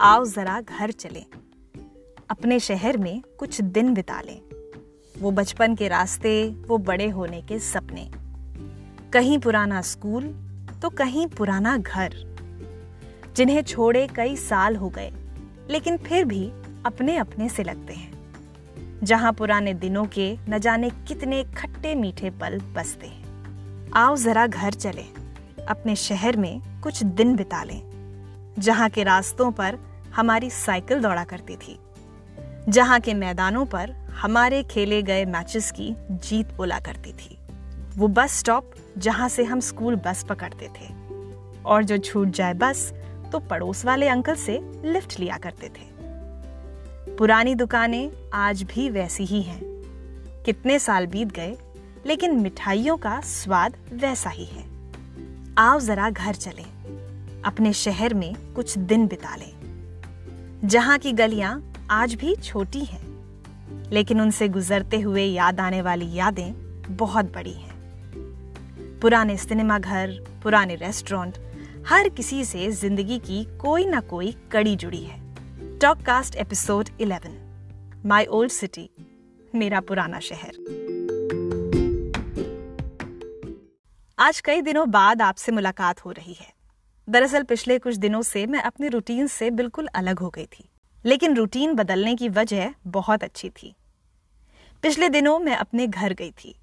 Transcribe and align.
आओ 0.00 0.24
जरा 0.24 0.60
घर 0.60 0.90
चलें। 0.90 1.26
अपने 2.30 2.60
शहर 2.60 2.96
में 2.96 3.22
कुछ 3.38 3.60
दिन 3.60 3.94
बिता 3.94 4.20
लें। 4.20 4.42
वो 5.18 5.30
बचपन 5.30 5.74
के 5.74 5.88
रास्ते, 5.88 6.48
वो 6.48 6.78
बड़े 6.78 7.08
होने 7.08 7.42
के 7.42 7.58
सपने। 7.58 8.10
कहीं 9.12 9.38
पुराना 9.38 9.82
स्कूल 9.82 10.22
तो 10.82 10.90
कहीं 10.90 11.26
पुराना 11.26 11.76
घर। 11.76 12.36
जिन्हें 13.36 13.62
छोड़े 13.62 14.06
कई 14.06 14.36
साल 14.36 14.76
हो 14.76 14.88
गए, 14.88 15.12
लेकिन 15.70 15.96
फिर 15.96 16.24
भी 16.24 16.50
अपने 16.86 17.16
अपने 17.16 17.48
से 17.48 17.64
लगते 17.64 17.92
हैं। 17.92 18.34
जहाँ 19.02 19.32
पुराने 19.32 19.74
दिनों 19.74 20.04
के 20.04 20.36
न 20.48 20.58
जाने 20.58 20.90
कितने 20.90 21.44
खट्टे 21.44 21.94
मीठे 21.94 22.30
पल 22.30 22.58
बसते 22.58 23.06
हैं। 23.06 23.24
आओ 23.94 24.16
जरा 24.16 24.46
घर 24.46 24.72
चले। 24.72 25.04
अपने 25.64 25.96
शहर 25.96 26.36
में 26.36 26.80
कुछ 26.80 27.02
दिन 27.02 27.36
बिता 27.36 27.64
लें। 27.64 27.90
जहाँ 28.58 28.90
के 28.90 29.02
रास्तों 29.02 29.52
पर 29.52 29.89
हमारी 30.14 30.50
साइकिल 30.50 31.00
दौड़ा 31.00 31.24
करती 31.24 31.56
थी, 31.56 31.78
जहाँ 32.68 33.00
के 33.00 33.14
मैदानों 33.14 33.64
पर 33.66 33.90
हमारे 34.12 34.62
खेले 34.62 35.02
गए 35.02 35.24
मैचेस 35.24 35.70
की 35.70 35.94
जीत 36.10 36.52
बोला 36.54 36.78
करती 36.80 37.12
थी। 37.12 37.38
वो 37.96 38.08
बस 38.08 38.38
स्टॉप 38.38 38.72
जहाँ 38.98 39.28
से 39.28 39.44
हम 39.44 39.60
स्कूल 39.60 39.96
बस 39.96 40.24
पकड़ते 40.28 40.68
थे, 40.70 40.88
और 41.64 41.84
जो 41.84 41.98
छूट 41.98 42.28
जाए 42.28 42.54
बस 42.54 42.92
तो 43.32 43.38
पड़ोस 43.40 43.84
वाले 43.84 44.08
अंकल 44.08 44.34
से 44.34 44.58
लिफ्ट 44.84 45.18
लिया 45.20 45.36
करते 45.38 45.68
थे। 45.68 45.88
पुरानी 47.16 47.54
दुकानें 47.54 48.10
आज 48.34 48.62
भी 48.62 48.88
वैसी 48.90 49.24
ही 49.24 49.42
हैं। 49.42 49.60
कितने 50.46 50.78
साल 50.78 51.06
बीत 51.06 51.32
गए, 51.32 51.56
लेकिन 52.06 52.38
मिठाइयों 52.40 52.96
का 52.96 53.20
स्वाद 53.20 53.76
वैसा 53.92 54.30
ही 54.30 54.44
है। 54.44 54.64
आओ 55.58 55.80
जरा 55.80 56.10
घर 56.10 56.34
चलें, 56.34 57.42
अपने 57.44 57.72
शहर 57.72 58.14
में 58.14 58.34
कुछ 58.54 58.78
दिन 58.78 59.06
बिता 59.06 59.34
लें। 59.36 59.52
जहाँ 60.64 60.98
की 60.98 61.12
गलियाँ 61.12 61.72
आज 61.90 62.14
भी 62.14 62.34
छोटी 62.36 62.84
हैं, 62.84 63.90
लेकिन 63.90 64.20
उनसे 64.20 64.48
गुजरते 64.48 65.00
हुए 65.00 65.24
याद 65.24 65.60
आने 65.60 65.82
वाली 65.82 66.12
यादें 66.14 66.52
बहुत 66.96 67.24
बड़ी 67.24 67.52
हैं। 67.52 68.98
पुराने 69.00 69.36
सिनेमा 69.36 69.78
घर, 69.78 70.10
पुराने 70.42 70.74
रेस्टोरेंट, 70.74 71.38
हर 71.88 72.08
किसी 72.08 72.44
से 72.44 72.70
ज़िंदगी 72.70 73.18
की 73.18 73.44
कोई 73.44 73.86
ना 73.86 74.00
कोई 74.00 74.36
कड़ी 74.52 74.76
जुड़ी 74.76 75.02
है। 75.04 75.18
Talkcast 76.02 76.36
episode 76.36 76.88
11 77.00 78.06
my 78.06 78.24
old 78.24 78.50
city 78.50 78.90
मेरा 79.54 79.80
पुराना 79.80 80.20
शहर। 80.20 80.52
आज 84.18 84.40
कई 84.40 84.62
दिनों 84.62 84.90
बाद 84.90 85.22
आपसे 85.22 85.52
मुलाकात 85.52 86.04
हो 86.04 86.10
रही 86.10 86.32
है। 86.32 86.59
दरअसल 87.10 87.42
पिछले 87.42 87.78
कुछ 87.78 87.96
दिनों 87.96 88.20
से 88.22 88.44
मैं 88.46 88.60
अपने 88.62 88.88
रूटीन 88.88 89.26
से 89.26 89.50
बिल्कुल 89.50 89.86
अलग 89.94 90.18
हो 90.18 90.28
गई 90.30 90.44
थी, 90.48 90.64
लेकिन 91.04 91.34
रूटीन 91.36 91.74
बदलने 91.74 92.14
की 92.16 92.28
वजह 92.28 92.74
बहुत 92.86 93.24
अच्छी 93.24 93.48
थी। 93.52 93.74
पिछले 94.82 95.08
दिनों 95.08 95.38
मैं 95.38 95.56
अपने 95.56 95.86
घर 95.86 96.12
गई 96.12 96.30
थी, 96.34 96.54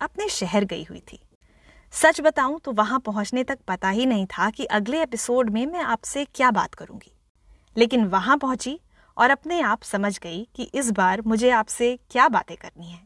अपने 0.00 0.28
शहर 0.28 0.64
गई 0.64 0.84
हुई 0.84 1.00
थी। 1.12 1.18
सच 1.92 2.20
बताऊँ 2.20 2.60
तो 2.60 2.72
वहाँ 2.72 3.00
पहुँचने 3.00 3.44
तक 3.44 3.58
पता 3.68 3.88
ही 3.88 4.06
नहीं 4.06 4.26
था 4.28 4.48
कि 4.50 4.64
अगले 4.64 5.02
एपिसोड 5.02 5.50
में 5.50 5.64
मैं 5.66 5.80
आपसे 5.80 6.24
क्या 6.34 6.50
बात 6.50 6.74
करूँगी। 6.74 7.12
लेकिन 7.76 8.04
वहाँ 8.06 8.36
पहुँची 8.38 8.78
और 9.16 9.30
अपने 9.30 9.60
आप 9.62 9.82
समझ 9.82 10.18
गई 10.18 10.46
कि 10.54 10.70
इस 10.74 10.90
बार 10.90 11.22
मुझे 11.22 11.50
आपसे 11.52 11.98
क्या 12.10 12.28
बातें 12.28 12.56
करनी 12.56 12.90
है। 12.90 13.00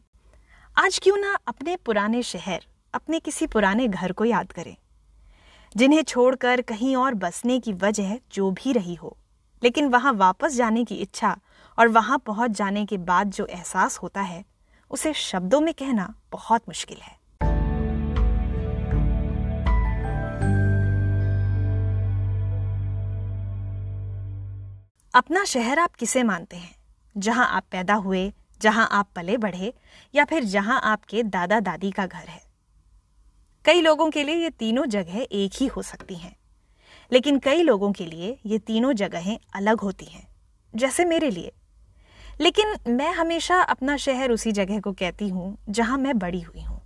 आज 0.75 0.99
क्यों 0.99 1.17
ना 1.17 1.37
अपने 1.47 1.75
पुराने 1.75 2.23
शहर, 2.23 2.65
अपने 2.93 3.19
किसी 3.19 3.47
पुराने 3.47 3.87
घर 3.87 4.11
को 4.11 4.25
याद 4.25 4.51
करें। 4.51 4.75
जिन्हें 5.77 6.03
छोड़कर 6.03 6.61
कहीं 6.61 6.95
और 6.95 7.13
बसने 7.13 7.59
की 7.59 7.73
वजह 7.73 8.19
जो 8.31 8.51
भी 8.51 8.71
रही 8.71 8.95
हो। 8.95 9.17
लेकिन 9.63 9.85
वहाँ 9.85 10.13
वापस 10.13 10.55
जाने 10.55 10.83
की 10.83 10.95
इच्छा 10.95 11.37
और 11.79 11.87
वहाँ 11.87 12.17
पहुँच 12.17 12.51
जाने 12.51 12.85
के 12.85 12.97
बाद 12.97 13.29
जो 13.29 13.45
एहसास 13.45 13.97
होता 13.97 14.21
है, 14.21 14.45
उसे 14.91 15.13
शब्दों 15.13 15.61
में 15.61 15.73
कहना 15.73 16.13
बहुत 16.31 16.61
मुश्किल 16.67 16.97
है। 16.97 17.21
अपना 25.15 25.43
शहर 25.45 25.79
आप 25.79 25.95
किसे 25.95 26.23
मानते 26.23 26.57
हैं? 26.57 26.75
जहाँ 27.17 27.47
आप 27.47 27.63
पैदा 27.71 27.93
हुए, 27.93 28.33
जहाँ 28.61 28.89
आप 28.91 29.09
पले 29.15 29.37
बढ़े, 29.37 29.73
या 30.15 30.25
फिर 30.25 30.43
जहाँ 30.43 30.81
आपके 30.83 31.23
दादा 31.23 31.59
दादी 31.59 31.91
का 31.91 32.05
घर 32.05 32.27
है? 32.27 32.50
कई 33.65 33.81
लोगों 33.81 34.09
के 34.09 34.23
लिए 34.23 34.35
ये 34.35 34.49
तीनों 34.49 34.85
जगह 34.85 35.27
एक 35.31 35.51
ही 35.55 35.65
हो 35.67 35.81
सकती 35.81 36.15
हैं। 36.15 36.35
लेकिन 37.11 37.39
कई 37.39 37.63
लोगों 37.63 37.91
के 37.91 38.05
लिए 38.05 38.39
ये 38.45 38.59
तीनों 38.59 38.93
जगहें 38.93 39.39
अलग 39.53 39.79
होती 39.79 40.05
हैं, 40.05 40.27
जैसे 40.75 41.05
मेरे 41.05 41.29
लिए। 41.29 41.51
लेकिन 42.41 42.75
मैं 42.87 43.11
हमेशा 43.13 43.61
अपना 43.61 43.97
शहर 43.97 44.31
उसी 44.31 44.51
जगह 44.51 44.79
को 44.79 44.93
कहती 44.93 45.29
हूँ 45.29 45.57
जहाँ 45.69 45.97
मैं 45.97 46.19
बड़ी 46.19 46.41
हुई 46.41 46.61
हूँ। 46.61 46.81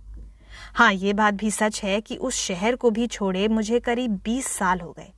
हाँ 0.74 0.92
ये 0.92 1.12
बात 1.12 1.34
भी 1.34 1.50
सच 1.50 1.82
है 1.84 2.00
कि 2.00 2.16
उस 2.16 2.34
शहर 2.34 2.76
को 2.76 2.90
भी 2.90 3.06
छोड़े 3.06 3.48
मुझे 3.48 3.80
करीब 3.80 4.20
बीस 4.24 4.46
साल 4.46 4.80
हो 4.80 4.92
गए। 4.92 5.12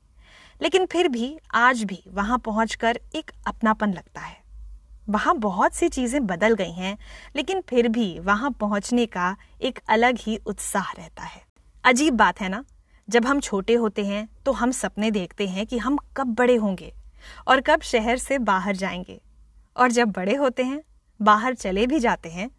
लेकिन 0.62 0.86
फिर 0.86 1.08
भी 1.08 1.38
आज 1.54 1.84
भी 1.84 2.02
वहाँ 2.08 2.38
पहुंचकर 2.38 3.00
एक 3.14 3.30
अपनापन 3.46 3.94
लगता 3.94 4.20
है। 4.20 4.36
वहाँ 5.10 5.36
बहुत 5.36 5.74
सी 5.74 5.88
चीज़ें 5.88 6.26
बदल 6.26 6.54
गई 6.54 6.72
हैं, 6.72 6.98
लेकिन 7.36 7.60
फिर 7.60 7.88
भी 7.88 8.18
वहाँ 8.18 8.50
पहुँचने 8.50 9.06
का 9.06 9.36
एक 9.62 9.78
अलग 9.88 10.18
ही 10.20 10.36
उत्साह 10.36 10.92
रहता 10.92 11.22
है। 11.22 11.47
अजीब 11.84 12.14
बात 12.14 12.40
है 12.40 12.48
ना। 12.48 12.64
जब 13.08 13.26
हम 13.26 13.40
छोटे 13.40 13.74
होते 13.74 14.04
हैं 14.04 14.28
तो 14.46 14.52
हम 14.52 14.70
सपने 14.70 15.10
देखते 15.10 15.46
हैं 15.48 15.66
कि 15.66 15.78
हम 15.78 15.96
कब 16.16 16.34
बड़े 16.34 16.54
होंगे 16.56 16.92
और 17.48 17.60
कब 17.60 17.80
शहर 17.80 18.16
से 18.18 18.38
बाहर 18.40 18.76
जाएँगे। 18.76 19.20
और 19.76 19.90
जब 19.90 20.08
बड़े 20.08 20.34
होते 20.34 20.62
हैं, 20.62 20.80
बाहर 21.20 21.54
चले 21.54 21.86
भी 21.86 22.00
जाते 22.00 22.28
हैं 22.28 22.50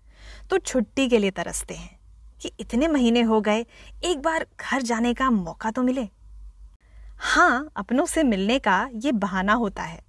तो 0.50 0.58
छुट्टी 0.58 1.08
के 1.10 1.18
लिए 1.18 1.32
तरसते 1.32 1.74
हैं 1.74 1.98
कि 2.42 2.52
इतने 2.60 2.88
महीने 2.88 3.22
हो 3.22 3.40
गए, 3.42 3.66
एक 4.04 4.22
बार 4.22 4.46
घर 4.60 4.82
जाने 4.82 5.14
का 5.14 5.30
मौका 5.30 5.72
तो 5.72 5.84
मिले। 5.84 6.08
हाँ 7.26 7.70
अपनों 7.76 8.06
से 8.06 8.24
मिलने 8.24 8.58
का 8.60 8.90
ये 8.96 9.12
बहाना 9.14 9.54
होता 9.56 9.84
है, 9.84 10.02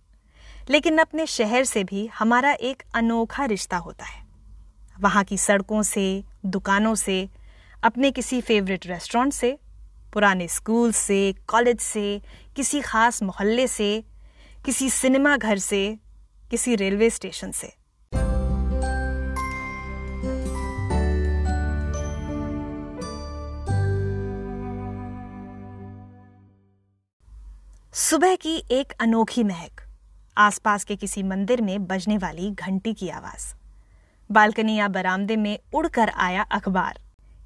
लेकिन 0.70 0.98
अपने 0.98 1.26
शहर 1.26 1.64
से 1.64 1.84
भी 1.84 2.06
हमारा 2.14 2.52
एक 2.52 2.82
अनोखा 2.94 3.44
रिश्ता 3.44 3.76
होता 3.78 4.04
है। 4.04 4.24
वहाँ 4.96 5.24
की 5.24 5.38
सड़कों 5.38 5.82
से, 5.82 6.24
दुकानों 6.46 6.94
से 6.94 7.28
अपने 7.84 8.10
किसी 8.10 8.40
फेवरेट 8.40 8.86
रेस्टोरेंट 8.86 9.32
से, 9.32 9.58
पुराने 10.12 10.48
स्कूल 10.48 10.92
से 10.92 11.34
कॉलेज 11.48 11.80
से, 11.80 12.22
किसी 12.56 12.80
खास 12.80 13.22
मोहल्ले 13.22 13.66
से, 13.66 14.04
किसी 14.64 14.90
सिनेमा 14.90 15.36
घर 15.36 15.58
से, 15.58 15.98
किसी 16.50 16.76
रेलवे 16.76 17.10
स्टेशन 17.10 17.50
से। 17.50 17.72
सुबह 27.94 28.34
की 28.36 28.56
एक 28.70 28.92
अनोखी 29.00 29.44
महक, 29.44 29.80
आसपास 30.38 30.84
के 30.84 30.96
किसी 30.96 31.22
मंदिर 31.22 31.62
में 31.62 31.86
बजने 31.86 32.18
वाली 32.18 32.50
घंटी 32.50 32.94
की 32.94 33.08
आवाज़, 33.08 33.54
बालकनी 34.30 34.76
या 34.76 34.88
बरामदे 34.88 35.36
में 35.36 35.58
उड़कर 35.74 36.08
आया 36.08 36.42
अखबार। 36.42 36.98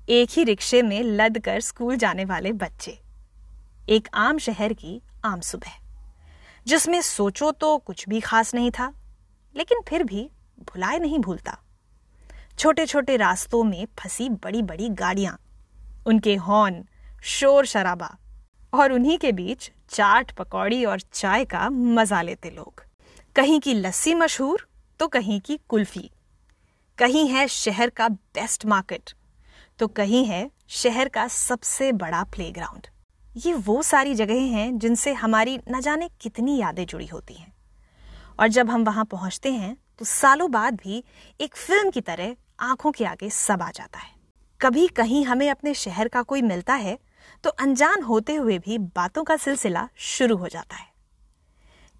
एक 0.08 0.30
ही 0.30 0.42
रिक्शे 0.44 0.80
में 0.82 1.02
लद 1.02 1.38
कर 1.38 1.60
स्कूल 1.60 1.96
जाने 1.96 2.24
वाले 2.24 2.52
बच्चे। 2.52 2.98
एक 3.88 4.08
आम 4.14 4.38
शहर 4.38 4.72
की 4.72 5.00
आम 5.24 5.40
सुबह, 5.40 5.70
जिसमें 6.66 7.00
सोचो 7.02 7.50
तो 7.52 7.76
कुछ 7.78 8.08
भी 8.08 8.20
खास 8.20 8.54
नहीं 8.54 8.70
था, 8.70 8.92
लेकिन 9.54 9.80
फिर 9.88 10.04
भी 10.04 10.28
भुलाए 10.62 10.98
नहीं 10.98 11.18
भूलता। 11.18 11.56
छोटे 12.58 12.86
छोटे 12.86 13.16
रास्तों 13.16 13.62
में 13.64 13.86
फंसी 13.98 14.28
बड़ी 14.28 14.62
बड़ी 14.62 14.88
गाड़ियाँ, 14.90 15.38
उनके 16.06 16.34
हॉर्न, 16.36 16.84
शोर 17.24 17.66
शराबा, 17.66 18.14
और 18.72 18.92
उन्हीं 18.92 19.18
के 19.18 19.32
बीच 19.32 19.70
चाट, 19.90 20.32
पकौड़ी 20.32 20.84
और 20.84 21.00
चाय 21.02 21.44
का 21.44 21.68
मज़ा 21.70 22.22
लेते 22.22 22.50
लोग। 22.50 22.84
कहीं 23.36 23.60
की 23.60 23.74
लस्सी 23.74 24.14
मशहूर 24.14 24.68
तो 25.00 25.08
कहीं 25.08 25.40
की 25.40 25.58
कुल्फी। 25.68 26.10
कहीं 26.98 27.28
है 27.28 27.48
शहर 27.48 27.90
का 27.90 28.08
बेस्ट 28.08 28.66
मार्केट 28.66 29.14
तो 29.78 29.86
कहीं 29.88 30.24
है, 30.24 30.50
शहर 30.68 31.08
का 31.08 31.26
सबसे 31.28 31.90
बड़ा 31.92 32.22
प्लेग्राउंड 32.24 32.86
ये 33.36 33.52
वो 33.54 33.82
सारी 33.82 34.14
जगहें 34.14 34.48
हैं 34.48 34.78
जिनसे 34.78 35.12
हमारी 35.12 35.58
न 35.70 35.80
जाने 35.80 36.08
कितनी 36.20 36.56
यादें 36.58 36.84
जुड़ी 36.86 37.06
होती 37.06 37.34
हैं. 37.34 37.52
और 38.40 38.48
जब 38.48 38.70
हम 38.70 38.84
वहाँ 38.84 39.04
पहुँचते 39.04 39.52
हैं 39.52 39.76
तो 39.98 40.04
सालों 40.04 40.50
बाद 40.50 40.74
भी 40.74 41.02
एक 41.40 41.56
फ़िल्म 41.56 41.90
की 41.90 42.00
तरह 42.00 42.34
आँखों 42.60 42.92
के 42.92 43.04
आगे 43.04 43.30
सब 43.30 43.62
आ 43.62 43.70
जाता 43.70 43.98
है. 43.98 44.12
कभी 44.60 44.86
कहीं 44.88 45.24
हमें 45.24 45.48
अपने 45.50 45.74
शहर 45.74 46.08
का 46.08 46.22
कोई 46.22 46.42
मिलता 46.42 46.74
है 46.74 46.98
तो 47.44 47.50
अनजान 47.50 48.02
होते 48.02 48.34
हुए 48.34 48.58
भी 48.58 48.78
बातों 48.78 49.24
का 49.24 49.36
सिलसिला 49.36 49.88
शुरू 49.96 50.36
हो 50.36 50.48
जाता 50.48 50.76
है. 50.76 50.86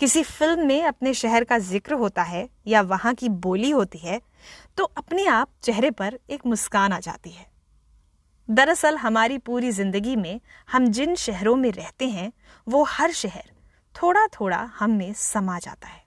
किसी 0.01 0.23
फ़िल्म 0.23 0.67
में 0.67 0.83
अपने 0.85 1.15
शहर 1.15 1.45
का 1.45 1.59
ज़िक्र 1.61 1.95
होता 1.95 2.23
है 2.23 2.49
या 2.67 2.81
वहाँ 2.83 3.15
की 3.15 3.29
बोली 3.29 3.71
होती 3.71 3.99
है 3.99 4.21
तो 4.77 4.85
अपने 4.85 5.27
आप 5.27 5.49
चेहरे 5.63 5.91
पर 5.91 6.19
एक 6.31 6.47
मुस्कान 6.47 6.93
आ 6.93 7.01
जाती 7.01 7.31
है. 7.31 7.47
दरअसल 8.49 8.97
हमारी 8.97 9.39
पूरी 9.39 9.71
ज़िंदगी 9.73 10.15
में 10.17 10.41
हम 10.69 10.87
जिन 10.89 11.15
शहरों 11.17 11.55
में 11.57 11.71
रहते 11.73 12.09
हैं, 12.09 12.33
वो 12.67 12.83
हर 12.85 13.13
शहर 13.13 13.51
थोड़ा 13.95 14.27
थोड़ा 14.31 14.59
हम 14.79 14.91
में 14.91 15.13
समा 15.15 15.59
जाता 15.59 15.89
है। 15.89 16.03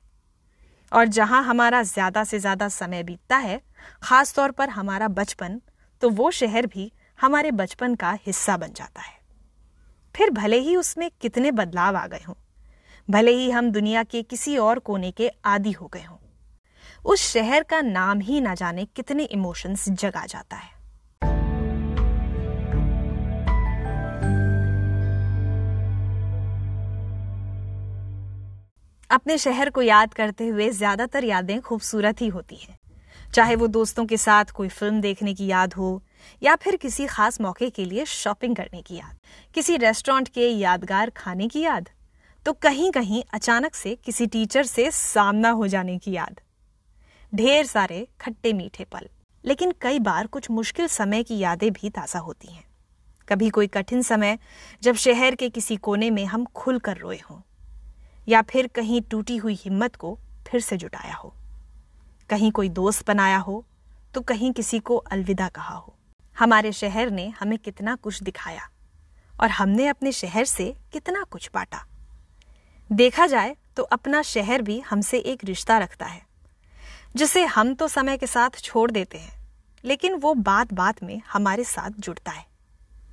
और 0.91 1.07
जहाँ 1.07 1.43
हमारा 1.43 1.81
ज़्यादा 1.83 2.23
से 2.23 2.39
ज़्यादा 2.39 2.67
समय 2.69 3.03
बीतता 3.03 3.37
है 3.37 3.61
खास 4.03 4.33
तौर 4.35 4.51
पर 4.51 4.69
हमारा 4.69 5.07
बचपन 5.09 5.59
तो 6.01 6.09
वो 6.11 6.29
शहर 6.33 6.65
भी 6.65 6.91
हमारे 7.19 7.51
बचपन 7.53 7.95
का 7.95 8.11
हिस्सा 8.21 8.57
बन 8.57 8.73
जाता 8.73 9.01
है। 9.01 9.15
फिर 10.15 10.29
भले 10.31 10.59
ही 10.59 10.75
उसमें 10.75 11.09
कितने 11.21 11.51
बदलाव 11.53 11.97
आ 11.97 12.05
गए 12.07 12.23
हों, 12.27 12.35
भले 13.07 13.31
ही 13.31 13.49
हम 13.51 13.71
दुनिया 13.71 14.03
के 14.05 14.21
किसी 14.23 14.57
और 14.59 14.79
कोने 14.79 15.11
के 15.11 15.29
आदि 15.45 15.71
हो 15.71 15.87
गए 15.87 16.03
हों, 16.03 16.17
उस 17.05 17.21
शहर 17.23 17.63
का 17.63 17.81
नाम 17.83 18.19
ही 18.19 18.41
ना 18.41 18.55
जाने 18.55 18.85
कितने 18.87 19.23
इमोशंस 19.25 19.89
जगा 19.91 20.25
जाता 20.25 20.55
है। 20.55 20.75
अपने 29.09 29.37
शहर 29.37 29.69
को 29.69 29.81
याद 29.81 30.13
करते 30.13 30.47
हुए 30.47 30.69
ज़्यादातर 30.69 31.23
यादें 31.23 31.59
खूबसूरत 31.61 32.21
ही 32.21 32.27
होती 32.27 32.55
हैं। 32.55 32.77
चाहे 33.33 33.55
वो 33.55 33.67
दोस्तों 33.67 34.05
के 34.05 34.17
साथ 34.17 34.45
कोई 34.45 34.67
फ़िल्म 34.67 35.01
देखने 35.01 35.33
की 35.33 35.47
याद 35.47 35.73
हो, 35.73 36.01
या 36.43 36.55
फिर 36.55 36.75
किसी 36.75 37.05
खास 37.05 37.41
मौके 37.41 37.69
के 37.69 37.85
लिए 37.85 38.05
शॉपिंग 38.05 38.55
करने 38.55 38.81
की 38.81 38.95
याद। 38.95 39.17
किसी 39.53 39.77
रेस्टोरेंट 39.77 40.27
के 40.27 40.47
यादगार 40.47 41.09
खाने 41.09 41.47
की 41.47 41.61
याद। 41.61 41.89
तो 42.45 42.53
कहीं 42.53 42.91
कहीं 42.91 43.23
अचानक 43.33 43.75
से 43.75 43.95
किसी 43.95 44.27
टीचर 44.27 44.63
से 44.63 44.91
सामना 44.91 45.49
हो 45.49 45.67
जाने 45.67 45.97
की 45.97 46.11
याद। 46.11 46.39
ढेर 47.33 47.65
सारे 47.65 48.07
खट्टे 48.21 48.53
मीठे 48.53 48.83
पल। 48.83 49.09
लेकिन 49.45 49.73
कई 49.81 49.99
बार 49.99 50.27
कुछ 50.27 50.51
मुश्किल 50.51 50.87
समय 50.87 51.23
की 51.23 51.37
यादें 51.37 51.71
भी 51.73 51.89
ताज़ा 51.89 52.19
होती 52.19 52.53
हैं। 52.53 52.63
कभी 53.27 53.49
कोई 53.49 53.67
कठिन 53.67 54.01
समय, 54.01 54.37
जब 54.83 54.95
शहर 54.95 55.35
के 55.35 55.49
किसी 55.49 55.75
कोने 55.75 56.09
में 56.09 56.25
हम 56.25 56.45
खुल 56.45 56.79
कर 56.79 56.97
रोए 56.97 57.19
हों। 57.29 57.41
या 58.27 58.41
फिर 58.41 58.67
कहीं 58.67 59.01
टूटी 59.01 59.37
हुई 59.37 59.53
हिम्मत 59.55 59.95
को 59.95 60.17
फिर 60.47 60.61
से 60.61 60.77
जुटाया 60.77 61.15
हो। 61.15 61.33
कहीं 62.29 62.51
कोई 62.51 62.69
दोस्त 62.71 63.07
बनाया 63.07 63.37
हो 63.39 63.63
तो 64.13 64.21
कहीं 64.21 64.51
किसी 64.53 64.79
को 64.79 64.95
अलविदा 64.97 65.47
कहा 65.49 65.75
हो। 65.75 65.93
हमारे 66.35 66.71
शहर 66.71 67.09
ने 67.11 67.27
हमें 67.29 67.57
कितना 67.59 67.95
कुछ 67.95 68.21
दिखाया 68.23 68.69
और 69.33 69.49
हमने 69.49 69.87
अपने 69.87 70.11
शहर 70.11 70.45
से 70.45 70.73
कितना 70.93 71.23
कुछ 71.23 71.49
बांटा। 71.53 71.85
देखा 72.89 73.27
जाए 73.27 73.55
तो 73.77 73.83
अपना 73.83 74.21
शहर 74.23 74.61
भी 74.61 74.79
हमसे 74.81 75.17
एक 75.21 75.43
रिश्ता 75.43 75.77
रखता 75.77 76.05
है, 76.05 76.21
जिसे 77.15 77.43
हम 77.45 77.73
तो 77.73 77.87
समय 77.87 78.17
के 78.17 78.27
साथ 78.27 78.59
छोड़ 78.59 78.89
देते 78.91 79.17
हैं, 79.17 79.33
लेकिन 79.83 80.13
वो 80.15 80.33
बात 80.35 80.73
बात 80.73 81.03
में 81.03 81.21
हमारे 81.31 81.63
साथ 81.65 81.99
जुड़ता 81.99 82.31
है। 82.31 82.45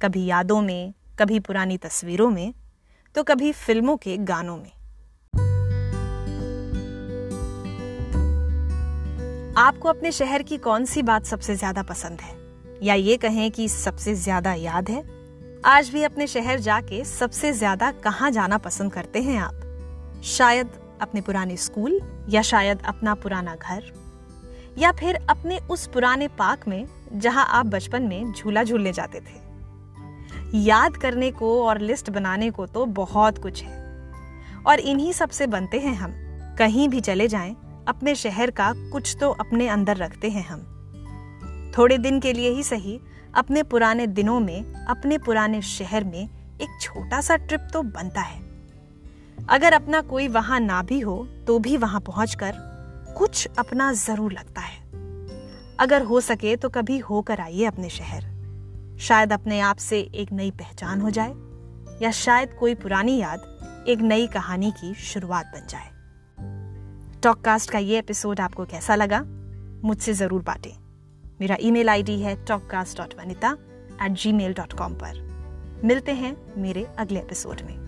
कभी 0.03 0.25
यादों 0.25 0.61
में, 0.61 0.95
कभी 1.19 1.41
पुरानी 1.41 1.77
तस्वीरों 1.79 2.31
में 2.31 2.55
तो 3.15 3.23
कभी 3.23 3.53
फ़िल्मों 3.55 3.97
के 3.97 4.17
गानों 4.19 4.57
में। 4.57 4.73
आपको 9.59 9.89
अपने 9.89 10.11
शहर 10.13 10.43
की 10.43 10.57
कौन 10.59 10.85
सी 10.85 11.03
बात 11.03 11.25
सबसे 11.25 11.55
ज़्यादा 11.57 11.83
पसंद 11.83 12.21
है? 12.21 12.35
या 12.83 12.95
ये 12.95 13.17
कहें 13.17 13.51
कि 13.51 13.69
सबसे 13.69 14.15
ज़्यादा 14.15 14.53
याद 14.53 14.89
है? 14.91 15.03
आज 15.65 15.91
भी 15.91 16.03
अपने 16.03 16.27
शहर 16.27 16.61
जाके 16.61 17.05
सबसे 17.05 17.53
ज़्यादा 17.53 17.91
कहाँ 17.91 18.31
जाना 18.31 18.59
पसंद 18.59 18.93
करते 18.93 19.23
हैं 19.23 19.39
आप? 19.39 19.61
शायद 20.25 20.71
अपने 21.01 21.21
पुराने 21.21 21.57
स्कूल 21.57 22.01
या 22.29 22.43
शायद 22.43 22.83
अपना 22.85 23.15
पुराना 23.15 23.55
घर? 23.55 23.93
या 24.79 24.93
फिर 24.93 25.27
अपने 25.31 25.59
उस 25.59 25.87
पुराने 25.87 26.29
पार्क 26.29 26.69
में 26.69 26.87
जहाँ 27.13 27.47
आप 27.49 27.67
बचपन 27.67 28.03
में 28.03 28.33
झूला 28.33 28.65
झूलने 28.65 28.93
जाते 28.93 29.21
थे? 29.21 29.43
याद 30.59 30.97
करने 30.97 31.31
को 31.31 31.67
और 31.67 31.81
लिस्ट 31.81 32.11
बनाने 32.11 32.51
को 32.51 32.67
तो 32.67 32.87
बहुत 32.87 33.39
कुछ 33.39 33.63
है। 33.63 33.83
और 34.67 34.81
इन्हीं 34.81 35.13
सबसे 35.13 35.47
बनते 35.47 35.81
हैं 35.81 35.95
हम। 35.95 36.15
कहीं 36.59 36.89
भी 36.89 37.01
चले 37.01 37.29
जाएँ 37.29 37.57
अपने 37.89 38.15
शहर 38.15 38.51
का 38.51 38.73
कुछ 38.93 39.17
तो 39.21 39.31
अपने 39.31 39.69
अंदर 39.69 39.97
रखते 39.97 40.31
हैं 40.31 40.47
हम। 40.47 40.61
थोड़े 41.79 41.99
दिन 41.99 42.21
के 42.21 42.33
लिए 42.33 42.51
ही 42.51 42.63
सही, 42.63 42.99
अपने 43.35 43.63
पुराने 43.63 44.07
दिनों 44.07 44.39
में, 44.41 44.87
अपने 44.87 45.19
पुराने 45.19 45.61
शहर 45.63 46.05
में 46.05 46.23
एक 46.61 46.79
छोटा 46.81 47.21
सा 47.21 47.37
ट्रिप 47.37 47.69
तो 47.73 47.83
बनता 47.83 48.21
है। 48.21 48.43
अगर 49.51 49.73
अपना 49.73 50.01
कोई 50.03 50.29
वहाँ 50.29 50.61
ना 50.61 50.83
भी 50.83 51.01
हो 51.01 51.17
तो 51.47 51.59
भी 51.59 51.77
वहाँ 51.77 52.01
पहुंचकर 52.01 52.53
कुछ 53.19 53.47
अपना 53.59 53.93
ज़रूर 53.93 54.33
लगता 54.33 54.61
है। 54.61 54.83
अगर 55.79 56.03
हो 56.03 56.21
सके 56.21 56.55
तो 56.57 56.69
कभी 56.69 56.99
होकर 56.99 57.41
आइए 57.41 57.65
अपने 57.65 57.89
शहर। 57.91 58.33
शायद 58.99 59.33
अपने 59.33 59.61
आप 59.61 59.77
से 59.77 60.01
एक 60.01 60.33
नई 60.33 60.51
पहचान 60.51 61.01
हो 61.01 61.11
जाए, 61.11 61.35
या 62.03 62.11
शायद 62.11 62.57
कोई 62.61 62.75
पुरानी 62.75 63.17
याद 63.17 63.85
एक 63.89 64.01
नई 64.03 64.27
कहानी 64.27 64.71
की 64.71 64.95
शुरुआत 64.95 65.47
बन 65.47 65.67
जाए। 65.67 65.91
टॉककास्ट 67.25 67.71
का 67.71 67.79
ये 67.79 67.99
एपिसोड 67.99 68.41
आपको 68.41 68.65
कैसा 68.65 68.95
लगा? 68.95 69.21
मुझसे 69.89 70.13
ज़रूर 70.13 70.43
बांटें। 70.43 70.73
मेरा 71.41 71.57
ईमेल 71.61 71.89
आईडी 71.89 72.21
है 72.21 72.45
Talkcast 72.45 72.99
dot 72.99 73.15
Vanita 73.15 73.57
at 74.03 74.13
Gmail 74.33 74.55
dot 74.55 74.73
com 74.73 74.95
पर। 74.95 75.81
मिलते 75.85 76.13
हैं 76.13 76.37
मेरे 76.63 76.85
अगले 76.99 77.21
एपिसोड 77.21 77.61
में। 77.61 77.84